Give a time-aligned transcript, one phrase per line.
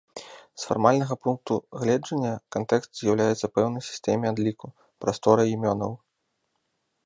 [0.61, 4.65] З фармальнага пункту гледжання кантэкст з'яўляецца пэўнай сістэме адліку,
[5.05, 5.91] прасторай імёнаў.